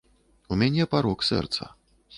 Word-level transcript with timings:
У 0.55 0.59
мяне 0.63 0.89
парок 0.95 1.19
сэрца. 1.31 1.73